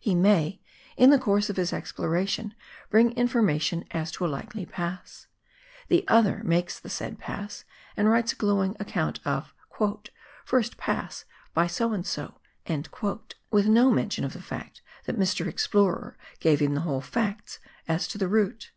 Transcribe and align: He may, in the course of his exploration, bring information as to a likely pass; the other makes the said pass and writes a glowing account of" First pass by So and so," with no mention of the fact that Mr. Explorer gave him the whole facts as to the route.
He 0.00 0.16
may, 0.16 0.60
in 0.96 1.10
the 1.10 1.20
course 1.20 1.48
of 1.48 1.56
his 1.56 1.72
exploration, 1.72 2.52
bring 2.90 3.12
information 3.12 3.84
as 3.92 4.10
to 4.10 4.26
a 4.26 4.26
likely 4.26 4.66
pass; 4.66 5.28
the 5.86 6.02
other 6.08 6.42
makes 6.42 6.80
the 6.80 6.88
said 6.90 7.20
pass 7.20 7.64
and 7.96 8.08
writes 8.08 8.32
a 8.32 8.34
glowing 8.34 8.74
account 8.80 9.20
of" 9.24 9.54
First 10.44 10.78
pass 10.78 11.26
by 11.54 11.68
So 11.68 11.92
and 11.92 12.04
so," 12.04 12.40
with 13.52 13.68
no 13.68 13.92
mention 13.92 14.24
of 14.24 14.32
the 14.32 14.42
fact 14.42 14.82
that 15.04 15.14
Mr. 15.16 15.46
Explorer 15.46 16.16
gave 16.40 16.58
him 16.58 16.74
the 16.74 16.80
whole 16.80 17.00
facts 17.00 17.60
as 17.86 18.08
to 18.08 18.18
the 18.18 18.26
route. 18.26 18.72